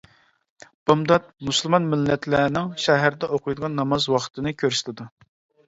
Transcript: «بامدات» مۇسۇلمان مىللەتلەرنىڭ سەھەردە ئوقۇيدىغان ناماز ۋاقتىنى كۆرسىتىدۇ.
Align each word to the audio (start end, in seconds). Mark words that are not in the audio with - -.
«بامدات» 0.91 1.27
مۇسۇلمان 1.49 1.85
مىللەتلەرنىڭ 1.91 2.73
سەھەردە 2.87 3.31
ئوقۇيدىغان 3.39 3.79
ناماز 3.83 4.11
ۋاقتىنى 4.17 4.59
كۆرسىتىدۇ. 4.65 5.11